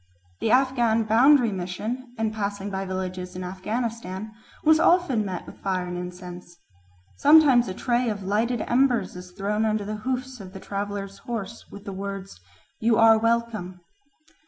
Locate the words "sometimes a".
7.17-7.75